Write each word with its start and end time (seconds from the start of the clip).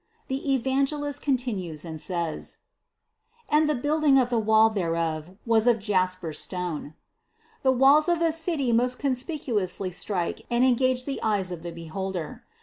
The 0.29 0.51
Evangelist 0.55 1.21
continues 1.21 1.85
and 1.85 2.01
says: 2.01 2.57
282. 3.51 3.55
"And 3.55 3.69
the 3.69 3.79
building 3.87 4.17
of 4.17 4.31
the 4.31 4.39
wall 4.39 4.71
thereof 4.71 5.37
was 5.45 5.67
of 5.67 5.77
jasper 5.77 6.33
stone." 6.33 6.95
The 7.61 7.71
walls 7.71 8.09
of 8.09 8.19
a 8.19 8.33
city 8.33 8.73
most 8.73 8.97
conspicuously 8.97 9.91
strike 9.91 10.41
and 10.49 10.63
engage 10.63 11.05
the 11.05 11.21
eyes 11.21 11.51
of 11.51 11.61
the 11.61 11.71
beholder. 11.71 12.43